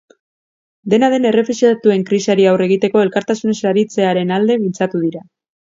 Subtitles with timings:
[0.93, 5.29] Dena den, errefuxiatuen krisiari aurre egiteko elkartasunez aritzearen alde mintzatu dira.